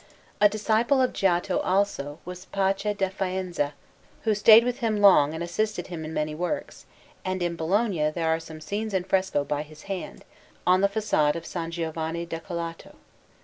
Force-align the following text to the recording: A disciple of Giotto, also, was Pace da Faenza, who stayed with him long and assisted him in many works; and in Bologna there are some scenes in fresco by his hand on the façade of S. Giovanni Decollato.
A 0.41 0.49
disciple 0.49 0.99
of 0.99 1.13
Giotto, 1.13 1.59
also, 1.59 2.17
was 2.25 2.45
Pace 2.45 2.95
da 2.97 3.07
Faenza, 3.09 3.73
who 4.23 4.33
stayed 4.33 4.63
with 4.65 4.79
him 4.79 4.97
long 4.97 5.35
and 5.35 5.43
assisted 5.43 5.85
him 5.89 6.03
in 6.03 6.11
many 6.11 6.33
works; 6.33 6.87
and 7.23 7.39
in 7.43 7.55
Bologna 7.55 8.09
there 8.09 8.29
are 8.29 8.39
some 8.39 8.61
scenes 8.61 8.95
in 8.95 9.03
fresco 9.03 9.43
by 9.43 9.61
his 9.61 9.83
hand 9.83 10.25
on 10.65 10.81
the 10.81 10.89
façade 10.89 11.35
of 11.35 11.43
S. 11.43 11.67
Giovanni 11.69 12.25
Decollato. 12.25 12.95